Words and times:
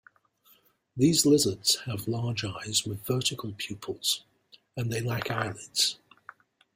These 0.97 1.27
lizards 1.27 1.75
have 1.85 2.07
large 2.07 2.43
eyes 2.43 2.85
with 2.85 3.05
vertical 3.05 3.53
pupils, 3.55 4.23
and 4.75 4.91
they 4.91 4.99
lack 4.99 5.29
eyelids. 5.29 5.99